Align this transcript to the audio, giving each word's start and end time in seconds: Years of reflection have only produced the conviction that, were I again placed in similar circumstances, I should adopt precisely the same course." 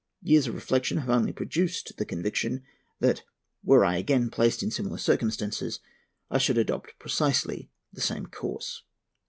Years 0.23 0.47
of 0.47 0.55
reflection 0.55 0.97
have 0.97 1.11
only 1.11 1.31
produced 1.31 1.95
the 1.97 2.05
conviction 2.05 2.63
that, 3.01 3.21
were 3.63 3.85
I 3.85 3.97
again 3.97 4.31
placed 4.31 4.63
in 4.63 4.71
similar 4.71 4.97
circumstances, 4.97 5.79
I 6.27 6.39
should 6.39 6.57
adopt 6.57 6.97
precisely 6.97 7.69
the 7.93 8.01
same 8.01 8.25
course." 8.25 8.81